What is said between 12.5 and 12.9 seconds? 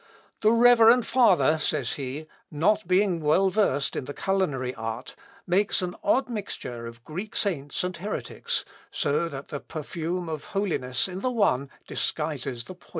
the poison in the other."